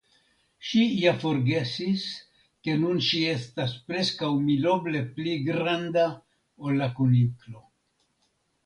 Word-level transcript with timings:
Ŝi 0.69 0.79
ja 1.01 1.11
forgesis 1.23 2.05
ke 2.67 2.77
nun 2.85 3.03
ŝi 3.09 3.21
estas 3.35 3.77
preskaŭ 3.91 4.31
miloble 4.49 5.03
pli 5.19 5.37
granda 5.51 6.09
ol 6.65 6.83
la 6.83 6.91
Kuniklo. 6.99 7.65